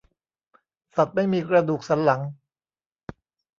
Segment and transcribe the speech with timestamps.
[0.95, 2.21] สัตว์ไม่มีกระดูกสันหลัง